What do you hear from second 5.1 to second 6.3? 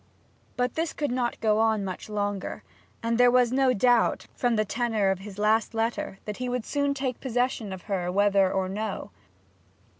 of his last letter,